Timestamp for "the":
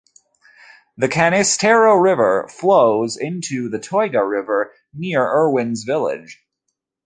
0.97-1.07, 3.69-3.77